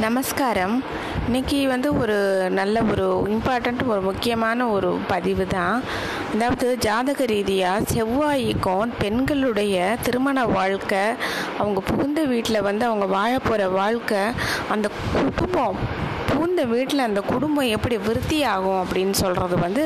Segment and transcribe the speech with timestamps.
[0.00, 0.82] நமஸ்காரம்.
[1.26, 2.16] இன்னைக்கு வந்து ஒரு
[2.50, 5.82] நல்ல ஒரு இம்பார்ட்டண்ட் ஒரு முக்கியமான ஒரு பதிவு தான்
[6.32, 11.04] அதாவது ஜாதக ரீதியாக செவ்வாய்க்கும் பெண்களுடைய திருமண வாழ்க்கை
[11.58, 14.22] அவங்க புகுந்த வீட்டில் வந்து அவங்க வாழ போகிற வாழ்க்கை
[14.68, 15.78] அந்த குடும்பம்
[16.28, 19.84] பூந்த வீட்டில் அந்த குடும்பம் எப்படி விருத்தி ஆகும் அப்படின்னு சொல்கிறது வந்து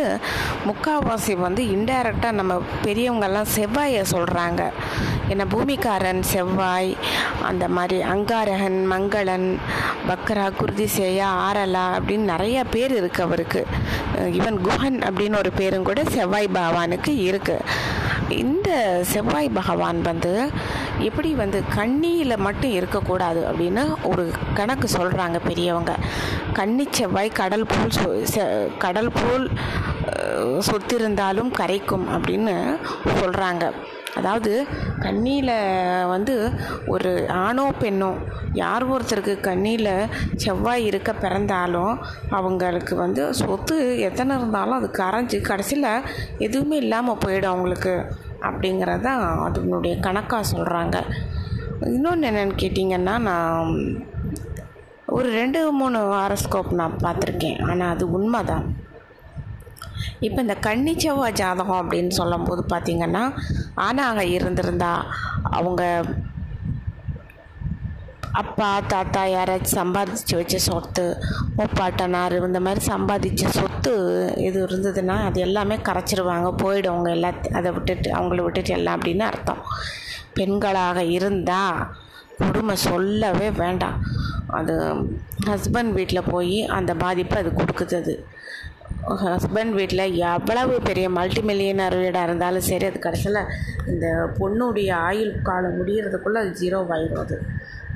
[0.66, 4.62] முக்காவாசி வந்து இன்டைரக்டாக நம்ம பெரியவங்கெல்லாம் செவ்வாயை சொல்கிறாங்க
[5.29, 6.91] ஏன்னா பூமிக்காரன் செவ்வாய்
[7.42, 9.48] அந்த மாதிரி அங்காரகன் மங்களன்
[10.09, 13.61] பக்ரா குருதிசேயா ஆரலா அப்படின்னு நிறைய பேர் இருக்குது அவருக்கு.
[14.33, 17.66] ஈவன் குஹன் அப்படின்னு ஒரு பேரும் கூட செவ்வாய் பகவானுக்கு இருக்குது
[18.33, 20.51] இந்த செவ்வாய் பகவான் வந்து
[20.98, 25.95] எப்படி வந்து கண்ணியில் மட்டும் இருக்கக்கூடாது அப்படின்னு ஒரு கணக்கு சொல்கிறாங்க பெரியவங்க.
[26.53, 29.51] கன்னி செவ்வாய் கடல் போல் சொ கடல் போல்
[30.59, 32.79] சொத்திருந்தாலும் கரைக்கும் அப்படின்னு
[33.20, 33.73] சொல்கிறாங்க
[34.19, 34.52] அதாவது
[35.05, 35.55] கண்ணியில்
[36.12, 36.34] வந்து
[36.87, 37.10] ஒரு
[37.45, 38.10] ஆணோ பெண்ணோ
[38.52, 39.92] யார் ஒருத்தருக்கு கண்ணியில்
[40.36, 41.95] செவ்வாய் இருக்க பிறந்தாலும்
[42.30, 43.77] அவங்களுக்கு வந்து சொத்து
[44.08, 45.92] எத்தனை இருந்தாலும் அது கரைஞ்சி கடைசியில்
[46.38, 47.94] எதுவுமே இல்லாமல் போயிடும் அவங்களுக்கு.
[48.48, 50.97] அப்படிங்கிறது தான் அதனுடைய கணக்காக சொல்கிறாங்க
[51.88, 53.75] இன்னொன்று என்னென்னு கேட்டிங்கன்னா நான்
[55.06, 57.58] ஒரு ரெண்டு மூணு ஹாரஸ்கோப் நான் பார்த்துருக்கேன்.
[57.69, 58.66] ஆனால் அது உண்மை தான்
[60.26, 63.22] இப்போ இந்த கன்னி செவ்வாய் ஜாதகம் அப்படின்னு சொல்லும்போது பார்த்திங்கன்னா
[63.86, 64.92] ஆணாக இருந்திருந்தா
[65.58, 65.82] அவங்க
[68.41, 71.04] அப்பா தாத்தா யாராச்சும் சம்பாதிச்சு வச்ச சொத்து
[71.56, 73.94] முப்பாட்டனார் இந்த மாதிரி சம்பாதிச்ச சொத்து
[74.48, 79.62] இது இருந்ததுன்னா அது எல்லாமே கரைச்சிருவாங்க போயிடும் அவங்க எல்லாத்தையும் அதை விட்டுட்டு அவங்கள விட்டுட்டு எல்லாம் அப்படின்னு அர்த்தம்.
[80.38, 81.80] பெண்களாக இருந்தால்
[82.38, 83.96] கொடுமை சொல்லவே வேண்டாம்.
[84.58, 84.74] அது
[85.46, 88.14] ஹஸ்பண்ட் வீட்டில் போய் அந்த பாதிப்பை அது கொடுக்குது அது.
[89.19, 93.41] ஹஸ்பண்ட் வீட்டில் எவ்வளவு பெரிய மல்டி மில்லியனர் வீடாக இருந்தாலும் சரி அது கடைசியில்
[93.92, 94.06] இந்த
[94.39, 97.36] பொண்ணுடைய ஆயுள் காலம் முடிகிறதுக்குள்ளே அது ஜீரோ ஆயிடும் அது.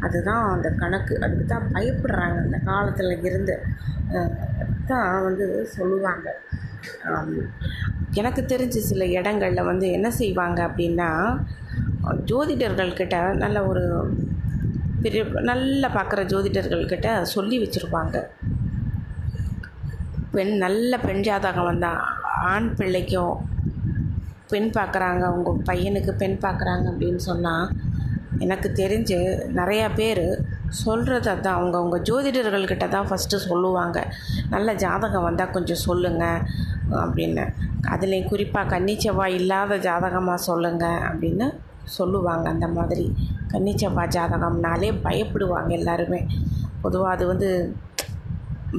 [0.06, 1.14] அதுதான் அந்த கணக்கு.
[1.24, 2.38] அதுக்கு தான் பயப்படுறாங்க.
[2.46, 3.56] அந்த காலத்தில் இருந்து
[4.90, 6.26] தான் வந்து சொல்லுவாங்க.
[8.20, 11.10] எனக்கு தெரிஞ்ச சில இடங்களில் வந்து என்ன செய்வாங்க அப்படின்னா
[12.30, 13.84] ஜோதிடர்கள்கிட்ட நல்ல ஒரு
[15.04, 18.16] பெரிய நல்லா பார்க்குற ஜோதிடர்கள்கிட்ட சொல்லி வச்சுருப்பாங்க.
[20.34, 22.00] பெண் நல்ல பெண் ஜாதகம் வந்தால்
[22.52, 23.34] ஆண் பிள்ளைக்கும்
[24.52, 27.66] பெண் பார்க்குறாங்க உங்கள் பையனுக்கு பெண் பார்க்குறாங்க அப்படின்னு சொன்னால்
[28.44, 29.18] எனக்கு தெரிஞ்சு
[29.58, 30.24] நிறையா பேர்
[30.82, 33.98] சொல்கிறது தான் அவங்க அவங்க ஜோதிடர்கள்கிட்ட தான் ஃபஸ்ட்டு சொல்லுவாங்க.
[34.50, 36.40] நல்ல ஜாதகம் வந்தால் கொஞ்சம் சொல்லுங்கள்
[37.02, 37.44] அப்படின்னு.
[37.92, 41.48] அதுலேயும் குறிப்பாக கன்னிச்செவ்வாய் இல்லாத ஜாதகமாக சொல்லுங்கள் அப்படின்னு
[41.96, 43.06] சொல்லுவாங்க அந்த மாதிரி.
[43.52, 46.20] கன்னிச்செவ்வாய் ஜாதகம்னாலே பயப்படுவாங்க எல்லாருமே.
[46.84, 47.50] பொதுவாக அது வந்து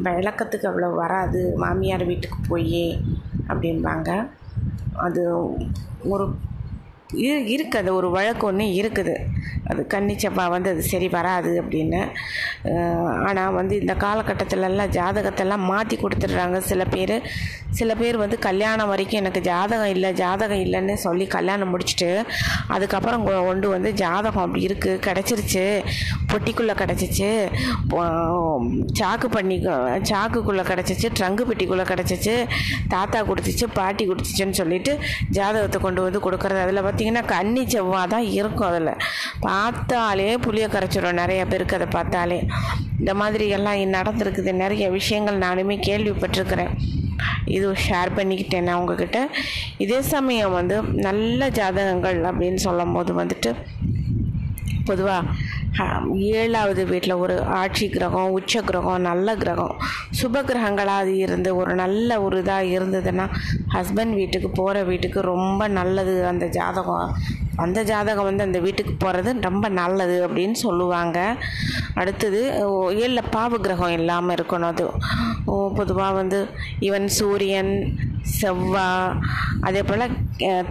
[0.04, 3.02] விளக்கத்துக்கு அவ்வளோ வராது மாமியார் வீட்டுக்கு போய்
[3.48, 4.28] அப்படிம்பாங்க.
[4.94, 5.48] அது
[6.04, 6.26] ஒரு
[7.24, 9.16] இரு இருக்குது ஒரு வழக்கு ஒன்று இருக்குது.
[9.72, 12.02] அது கன்னிச்சப்பா வந்து அது சரி வராது அப்படின்னு.
[13.28, 16.58] ஆனால் வந்து இந்த காலகட்டத்திலலாம் ஜாதகத்தெல்லாம் மாற்றி கொடுத்துட்றாங்க.
[16.72, 17.16] சில பேர்
[17.80, 22.10] சில பேர் வந்து கல்யாணம் வரைக்கும் எனக்கு ஜாதகம் இல்லை ஜாதகம் இல்லைன்னு சொல்லி கல்யாணம் முடிச்சுட்டு
[22.76, 25.66] அதுக்கப்புறம் கொண்டு வந்து ஜாதகம் அப்படி இருக்குது கிடச்சிருச்சு
[26.32, 27.30] பொட்டிக்குள்ளே கிடச்சிச்சு
[29.00, 29.58] சாக்கு பண்ணி
[30.12, 32.36] சாக்குக்குள்ளே கிடச்சிச்சு ட்ரங்கு பெட்டிக்குள்ளே கிடச்சிச்சு
[32.94, 34.94] தாத்தா கொடுத்துச்சு பாட்டி கொடுத்துச்சுன்னு சொல்லிட்டு
[35.38, 36.62] ஜாதகத்தை கொண்டு வந்து கொடுக்குறது.
[36.66, 38.92] அதில் பார்த்தீங்கன்னா கன்னி செவ்வாய் தான் இருக்கும் அதில்.
[39.46, 42.40] பார்த்தாலே புளிய கரைச்சிடும் நிறைய பேருக்கு அதை பார்த்தாலே.
[43.00, 44.52] இந்த மாதிரி எல்லாம் நடந்திருக்குது.
[44.64, 46.74] நிறைய விஷயங்கள் நானுமே கேள்விப்பட்டிருக்கிறேன்.
[47.56, 49.20] இது ஷேர் பண்ணிக்கிட்டேன் நான் உங்ககிட்ட.
[49.84, 50.78] இதே சமயம் வந்து
[51.08, 53.52] நல்ல ஜாதகங்கள் அப்படின்னு சொல்லும் போது வந்துட்டு
[54.90, 55.22] பொதுவாக
[56.18, 59.76] ஏழாவது வீட்டில் ஒரு ஆட்சி கிரகம் உச்ச கிரகம் நல்ல கிரகம்.
[60.22, 63.30] சுப கிரகங்களாக அது இருந்து ஒரு நல்ல ஒரு இதாக இருந்ததுன்னா
[63.74, 67.16] ஹஸ்பண்ட் வீட்டுக்கு போகிற வீட்டுக்கு ரொம்ப நல்லது அந்த ஜாதகம்.
[67.64, 71.20] அந்த ஜாதகம் வந்து அந்த வீட்டுக்கு போகிறது ரொம்ப நல்லது அப்படின்னு சொல்லுவாங்க.
[72.02, 72.42] அடுத்தது
[73.04, 74.72] ஏழில் பாவ கிரகம் இல்லாமல் இருக்கணும்.
[74.74, 74.86] அது
[75.80, 76.40] பொதுவாக வந்து
[76.88, 77.74] ஈவன் சூரியன்
[78.42, 78.88] செவ்வா
[79.68, 80.14] அதே போல்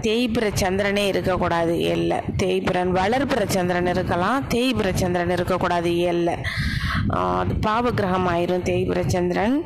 [0.06, 2.16] தேய்பிர சந்திரனே இருக்கக்கூடாது ஏழில்.
[2.42, 6.36] தேய்பிரன் வளர்பிற சந்திரன் இருக்கலாம் தேய்பிர சந்திரன் இருக்கக்கூடாது ஏழில்.
[7.40, 8.66] அது பாவ கிரகம் ஆயிரும்.
[8.70, 9.56] தேய்பிர சந்திரன்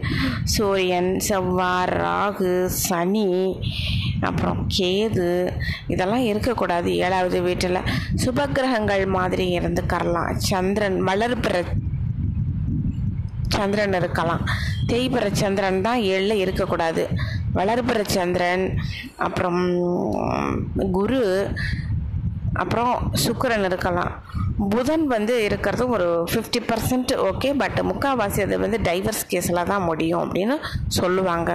[0.55, 2.53] சூரியன் செவ்வாய் ராகு
[2.87, 3.29] சனி
[4.20, 5.53] அப்புறம் கேது
[5.87, 6.97] இதெல்லாம் இருக்கக்கூடாது.
[6.97, 7.87] ஏழாவது வீட்டில்
[8.25, 11.65] சுபக்கிரகங்கள் மாதிரி இருந்துக்கரலாம் சந்திரன் வளர்பிற
[13.49, 14.43] சந்திரன் இருக்கலாம்.
[14.87, 17.09] தேய்பிற சந்திரன் தான் ஏழில் இருக்கக்கூடாது.
[17.55, 18.79] வளர்பிற சந்திரன்
[19.17, 19.62] அப்புறம்
[20.93, 21.50] குரு
[22.53, 24.12] அப்புறம் சுக்கிரன் இருக்கலாம்.
[24.73, 30.23] புதன் வந்து இருக்கிறது ஒரு ஃபிஃப்டி பர்சன்ட் ஓகே பட் முக்கால்வாசி அது வந்து டைவர்ஸ் கேஸில் தான் முடியும்
[30.25, 30.57] அப்படின்னு
[30.87, 31.51] சொல்லுவாங்க.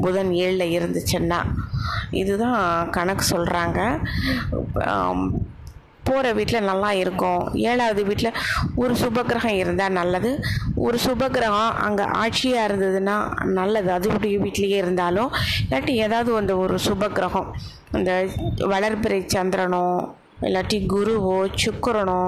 [0.00, 1.38] புதன் ஏழில் இருந்துச்சுன்னா.
[2.22, 3.80] இதுதான் கணக்கு சொல்கிறாங்க
[6.08, 7.40] போகிற வீட்டில் நல்லா இருக்கும்.
[7.54, 8.36] ஏழாவது வீட்டில்
[8.82, 10.30] ஒரு சுபகிரகம் இருந்தால் நல்லது.
[10.74, 13.16] ஒரு சுபகிரகம் அங்கே ஆட்சியாக இருந்ததுன்னா
[13.58, 13.90] நல்லது.
[13.98, 15.32] அதுபடி வீட்லேயே இருந்தாலும்
[15.64, 17.50] இல்லாட்டி ஏதாவது அந்த ஒரு சுபகிரகம்
[17.98, 18.12] இந்த
[18.74, 19.84] வளர்பிறை சந்திரனோ
[20.46, 22.22] இல்லாட்டி குருவோ சுக்கரனோ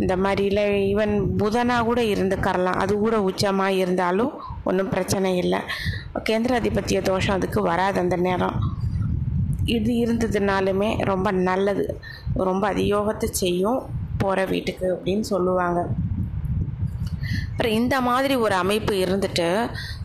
[0.00, 4.32] இந்த மாதிரிலாம் ஈவன் புதனாக கூட இருந்துக்கரலாம் அது கூட உச்சமாக இருந்தாலும்
[4.64, 5.60] ஒன்றும் பிரச்சனை இல்லை.
[6.28, 8.56] கேந்திராதிபத்திய தோஷம் அதுக்கு வராது அந்த நேரம்.
[9.76, 11.86] இது இருந்ததுனாலுமே ரொம்ப நல்லது.
[12.50, 13.80] ரொம்ப அதியோகத்தை செய்யும்
[14.18, 15.80] போகிற வீட்டுக்கு அப்படின்னு சொல்லுவாங்க.
[17.50, 19.48] அப்புறம் இந்த மாதிரி ஒரு அமைப்பு இருந்துட்டு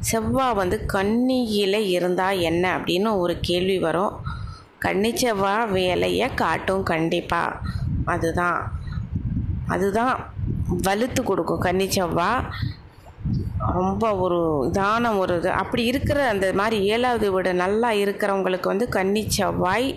[0.10, 4.14] செவ்வாய் வந்து கன்னியில் இருந்தால் என்ன அப்படின்னு ஒரு கேள்வி வரும்.
[4.88, 7.60] கன்னி வேலையை காட்டும் கண்டிப்பாக
[8.14, 8.60] அதுதான்.
[9.74, 10.16] அதுதான்
[10.88, 12.32] வலுத்து கொடுக்கும் கன்னிச்செவ்வா
[13.78, 15.50] ரொம்ப ஒரு இதான ஒரு இது.
[15.62, 19.88] அப்படி இருக்கிற அந்த மாதிரி ஏழாவது வீடு நல்லா இருக்கிறவங்களுக்கு வந்து கன்னி செவ்வாய்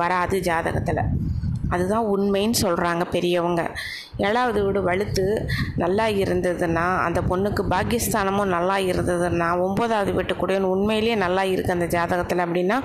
[0.00, 1.02] வராது ஜாதகத்தில்.
[1.74, 3.62] அதுதான் உண்மைன்னு சொல்கிறாங்க பெரியவங்க.
[4.28, 5.24] ஏழாவது வீடு வலுத்து
[5.82, 12.44] நல்லா இருந்ததுன்னா அந்த பொண்ணுக்கு பாக்கியஸ்தானமும் நல்லா இருந்ததுன்னா ஒம்பதாவது வீட்டு கூட உண்மையிலேயே நல்லா இருக்குது அந்த ஜாதகத்தில்
[12.46, 12.78] அப்படின்னா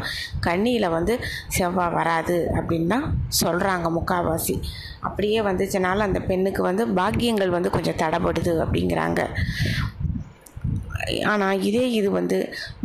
[0.48, 1.16] கண்ணியில் வந்து
[1.58, 3.00] செவ்வாய் வராது அப்படின்னா
[3.42, 4.58] சொல்கிறாங்க முக்கால்வாசி
[5.08, 9.22] அப்படியே வந்துச்சுனால அந்த பெண்ணுக்கு வந்து பாக்கியங்கள் வந்து கொஞ்சம் தடைப்படுது அப்படிங்கிறாங்க.
[11.24, 12.38] ஆனால் இதே இது வந்து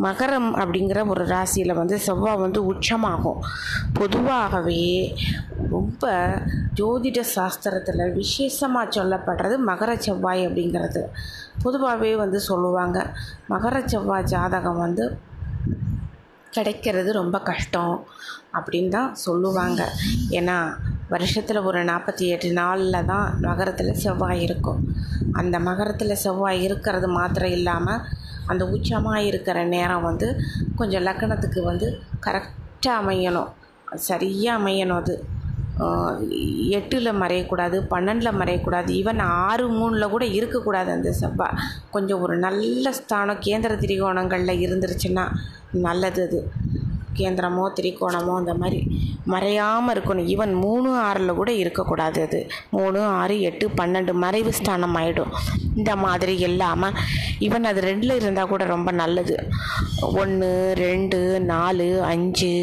[0.06, 3.40] மகரம் அப்படிங்கிற ஒரு ராசியில் வந்து செவ்வாய் வந்து உச்சமாகும்.
[3.98, 5.14] பொதுவாகவே
[5.70, 6.12] ரொம்ப
[6.80, 11.02] ஜோதிட சாஸ்திரத்தில் விசேஷமாக சொல்லப்படுறது மகர செவ்வாய் அப்படிங்கிறது.
[11.62, 12.98] பொதுவாகவே வந்து சொல்லுவாங்க
[13.48, 15.06] மகர செவ்வாய் ஜாதகம் வந்து
[16.56, 17.94] கிடைக்கிறது ரொம்ப கஷ்டம்
[18.58, 19.82] அப்படின்னு தான் சொல்லுவாங்க.
[20.30, 20.56] ஏன்னா
[21.14, 24.80] வருஷத்தில் ஒரு நாற்பத்தி எட்டு நாளில் தான் மகரத்தில் செவ்வாய் இருக்கும்.
[25.40, 28.02] அந்த மகரத்தில் செவ்வாய் இருக்கிறது மாத்திரம் இல்லாமல்
[28.52, 30.28] அந்த உச்சமாக இருக்கிற நேரம் வந்து
[30.80, 31.86] கொஞ்சம் லக்கணத்துக்கு வந்து
[32.26, 33.50] கரெக்டாக அமையணும்.
[34.08, 35.14] சரியாக அமையணும் அது.
[36.78, 41.58] எட்டில் மறையக்கூடாது பன்னெண்டில் மறையக்கூடாது ஈவன் ஆறு மூணில் கூட இருக்கக்கூடாது அந்த செவ்வாய்.
[41.94, 45.24] கொஞ்சம் ஒரு நல்ல ஸ்தானம் கேந்திர திரிகோணங்களில் இருந்துருச்சுன்னா
[45.86, 46.40] நல்லது அது.
[47.16, 48.80] கேந்திரமோ திரிகோணமோ அந்த மாதிரி
[49.26, 50.28] மறையாமல் இருக்கணும்.
[50.34, 52.40] ஈவன் மூணு ஆறில் கூட இருக்கக்கூடாது அது.
[52.70, 55.32] மூணு ஆறு எட்டு பன்னெண்டு மறைவு ஸ்தானம் ஆகிடும்
[55.76, 56.98] இந்த மாதிரி இல்லாமல்
[57.40, 59.36] ஈவன் அது ரெண்டில் இருந்தால் கூட ரொம்ப நல்லது.
[60.20, 62.54] ஒன்று ரெண்டு நாலு அஞ்சு.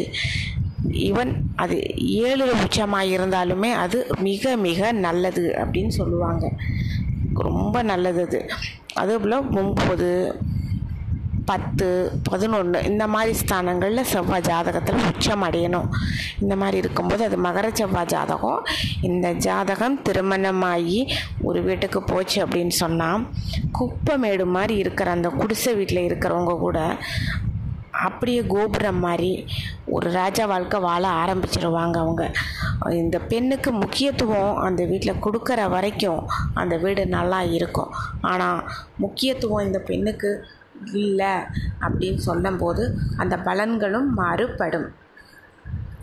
[1.08, 1.76] ஈவன் அது
[2.20, 6.46] ஏழில் உச்சமாக இருந்தாலுமே அது மிக மிக நல்லது அப்படின்னு சொல்லுவாங்க.
[7.48, 8.40] ரொம்ப நல்லது அது.
[8.94, 10.08] அதுபோல் ஒம்பது
[11.46, 11.86] பத்து
[12.28, 15.88] பதினொன்று இந்த மாதிரி ஸ்தானங்களில் செவ்வாய் ஜாதகத்தில் உச்சம் அடையணும்.
[16.40, 18.60] இந்த மாதிரி இருக்கும்போது அது மகர செவ்வாய் ஜாதகம்.
[19.00, 21.00] இந்த ஜாதகம் திருமணமாகி
[21.42, 23.26] ஒரு வீட்டுக்கு போச்சு அப்படின்னு சொன்னால்
[23.78, 26.80] குப்பமேடு மாதிரி இருக்கிற அந்த குடிசை வீட்டில் இருக்கிறவங்க கூட
[28.06, 29.30] அப்படியே கோபுரம் மாதிரி
[29.94, 32.24] ஒரு ராஜா வாழ்க்கை வாழ ஆரம்பிச்சிருவாங்க அவங்க.
[33.00, 36.22] இந்த பெண்ணுக்கு முக்கியத்துவம் அந்த வீட்டில் கொடுக்குற வரைக்கும்
[36.54, 37.90] அந்த வீடு நல்லா இருக்கும்.
[38.20, 38.62] ஆனால்
[39.04, 40.30] முக்கியத்துவம் இந்த பெண்ணுக்கு
[41.04, 41.34] இல்லை
[41.86, 42.84] அப்படின்னு சொல்லும்போது
[43.22, 44.88] அந்த பலன்களும் மாறுபடும்.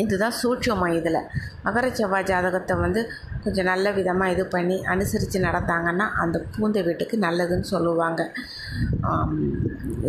[0.03, 1.21] இதுதான் சூட்சமாக இதில்.
[1.65, 3.01] மகர செவ்வாய் ஜாதகத்தை வந்து
[3.43, 8.21] கொஞ்சம் நல்ல விதமாக இது பண்ணி அனுசரித்து நடந்தாங்கன்னா அந்த பூந்த வீட்டுக்கு நல்லதுன்னு சொல்லுவாங்க.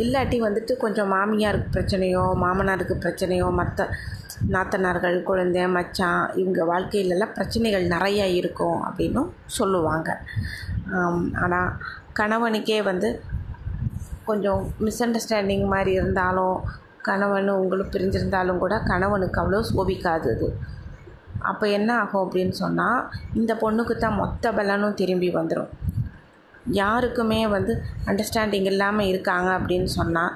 [0.02, 3.88] இல்லாட்டி வந்துட்டு கொஞ்சம் மாமியாருக்கு பிரச்சனையோ மாமனாருக்கு பிரச்சனையோ மற்ற
[4.54, 10.10] நாத்தனார்கள் குழந்தை மச்சான் இவங்க வாழ்க்கையிலலாம் பிரச்சனைகள் நிறையா இருக்கும் அப்படின்னும் சொல்லுவாங்க.
[11.44, 11.70] ஆனால்
[12.20, 13.08] கணவனுக்கே வந்து
[14.30, 16.56] கொஞ்சம் மிஸ் அண்டர்ஸ்டாண்டிங் மாதிரி இருந்தாலும்
[17.08, 20.48] கணவன் உங்களுக்கு பிரிஞ்சிருந்தாலும் கூட கணவனுக்கு அவ்வளோ சோபிக்காது அது.
[21.50, 23.00] அப்போ என்ன ஆகும் அப்படின்னு சொன்னால்
[23.40, 25.70] இந்த பொண்ணுக்கு தான் மொத்த பலனும் திரும்பி வந்துடும்
[26.80, 27.72] யாருக்குமே வந்து
[28.10, 30.34] அண்டர்ஸ்டாண்டிங் இல்லாமல் இருக்காங்க அப்படின்னு சொன்னால்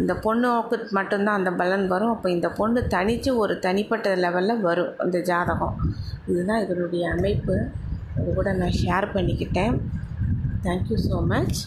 [0.00, 2.12] இந்த பொண்ணுக்கு மட்டும்தான் அந்த பலன் வரும்.
[2.14, 5.76] அப்போ இந்த பொண்ணு தனித்து ஒரு தனிப்பட்ட லெவலில் வரும் இந்த ஜாதகம்.
[6.30, 7.56] இதுதான் இதனுடைய அமைப்பு.
[8.16, 9.74] அது கூட நான் ஷேர் பண்ணிக்கிட்டேன்.
[10.66, 11.58] Thank you so much